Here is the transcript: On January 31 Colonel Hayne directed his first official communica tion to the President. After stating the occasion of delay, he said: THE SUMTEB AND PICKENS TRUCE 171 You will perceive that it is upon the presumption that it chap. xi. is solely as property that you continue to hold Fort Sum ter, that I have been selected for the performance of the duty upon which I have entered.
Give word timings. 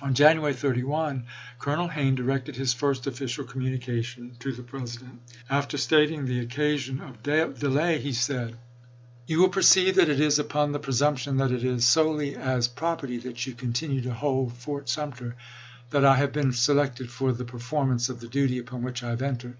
On 0.00 0.12
January 0.12 0.54
31 0.54 1.24
Colonel 1.60 1.86
Hayne 1.86 2.16
directed 2.16 2.56
his 2.56 2.74
first 2.74 3.06
official 3.06 3.44
communica 3.44 4.02
tion 4.04 4.34
to 4.40 4.50
the 4.52 4.64
President. 4.64 5.20
After 5.48 5.78
stating 5.78 6.24
the 6.24 6.40
occasion 6.40 7.00
of 7.00 7.22
delay, 7.22 8.00
he 8.00 8.12
said: 8.12 8.56
THE 8.56 8.56
SUMTEB 8.56 8.58
AND 8.58 8.58
PICKENS 8.58 9.28
TRUCE 9.28 9.36
171 9.36 9.36
You 9.36 9.38
will 9.38 9.48
perceive 9.50 9.94
that 9.94 10.08
it 10.08 10.18
is 10.18 10.38
upon 10.40 10.72
the 10.72 10.78
presumption 10.80 11.36
that 11.36 11.52
it 11.52 11.58
chap. 11.58 11.60
xi. 11.60 11.68
is 11.68 11.84
solely 11.86 12.34
as 12.34 12.66
property 12.66 13.18
that 13.18 13.46
you 13.46 13.54
continue 13.54 14.00
to 14.00 14.12
hold 14.14 14.52
Fort 14.54 14.88
Sum 14.88 15.12
ter, 15.12 15.36
that 15.90 16.04
I 16.04 16.16
have 16.16 16.32
been 16.32 16.52
selected 16.52 17.08
for 17.08 17.30
the 17.32 17.44
performance 17.44 18.08
of 18.08 18.18
the 18.18 18.26
duty 18.26 18.58
upon 18.58 18.82
which 18.82 19.04
I 19.04 19.10
have 19.10 19.22
entered. 19.22 19.58